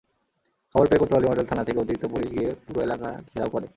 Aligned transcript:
খবর 0.75 0.85
পেয়ে 0.89 1.01
কোতোয়ালি 1.01 1.27
মডেল 1.29 1.45
থানা 1.45 1.63
থেকে 1.67 1.79
অতিরিক্ত 1.79 2.05
পুলিশ 2.13 2.29
গিয়ে 2.35 2.49
পুরো 2.65 2.79
এলাকা 2.81 3.07
ঘেরাও 3.29 3.49
করে। 3.49 3.67